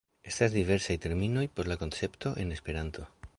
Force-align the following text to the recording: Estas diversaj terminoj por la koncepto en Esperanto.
Estas 0.29 0.51
diversaj 0.53 0.95
terminoj 1.03 1.43
por 1.59 1.67
la 1.73 1.77
koncepto 1.83 2.33
en 2.45 2.51
Esperanto. 2.57 3.07